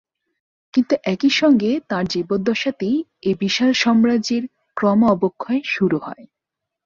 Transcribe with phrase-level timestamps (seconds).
[0.73, 2.95] কিন্তু একই সঙ্গে তাঁর জীবদ্দশাতেই
[3.21, 4.43] এ বিশাল সাম্রাজ্যের
[4.77, 6.23] ক্রম অবক্ষয় শুরু হয়।